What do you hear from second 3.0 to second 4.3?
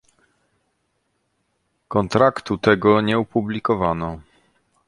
nie opublikowano